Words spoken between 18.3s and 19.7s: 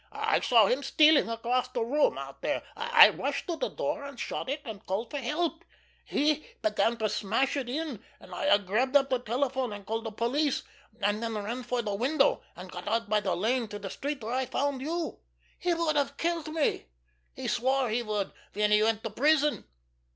when he went to prison."